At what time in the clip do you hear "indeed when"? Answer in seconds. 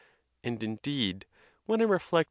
0.63-1.79